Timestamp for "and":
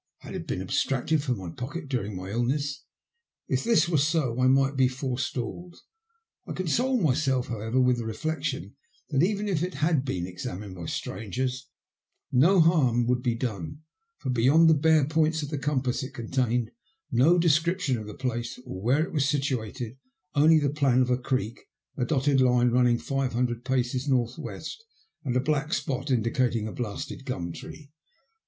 25.23-25.35